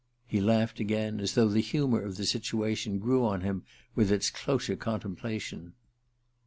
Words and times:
He 0.25 0.41
laughed 0.41 0.79
again, 0.79 1.19
as 1.19 1.35
though 1.35 1.47
the 1.47 1.61
humor 1.61 2.01
of 2.01 2.17
the 2.17 2.25
situation 2.25 2.97
grew 2.97 3.23
on 3.23 3.41
him 3.41 3.65
with 3.93 4.11
its 4.11 4.31
closer 4.31 4.75
contemplation. 4.75 5.73